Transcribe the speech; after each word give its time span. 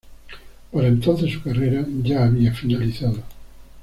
Para 0.71 0.87
entonces 0.87 1.31
su 1.31 1.43
carrera 1.43 1.85
ya 2.01 2.23
había 2.25 2.51
finalizado. 2.55 3.21